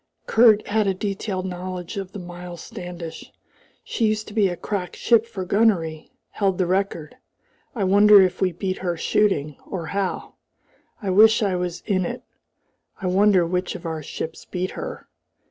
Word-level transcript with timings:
Kurt 0.25 0.65
had 0.65 0.87
a 0.87 0.95
detailed 0.95 1.45
knowledge 1.45 1.95
of 1.95 2.11
the 2.11 2.17
Miles 2.17 2.61
Standish. 2.63 3.31
"She 3.83 4.07
used 4.07 4.27
to 4.29 4.33
be 4.33 4.47
a 4.47 4.57
crack 4.57 4.95
ship 4.95 5.27
for 5.27 5.45
gunnery 5.45 6.09
held 6.31 6.57
the 6.57 6.65
record. 6.65 7.17
I 7.75 7.83
wonder 7.83 8.19
if 8.19 8.41
we 8.41 8.51
beat 8.51 8.79
her 8.79 8.97
shooting, 8.97 9.57
or 9.63 9.85
how? 9.85 10.37
I 11.03 11.11
wish 11.11 11.43
I 11.43 11.55
was 11.55 11.83
in 11.85 12.03
it. 12.07 12.23
I 12.99 13.05
wonder 13.05 13.45
which 13.45 13.75
of 13.75 13.85
our 13.85 14.01
ships 14.01 14.43
beat 14.43 14.71
her. 14.71 15.07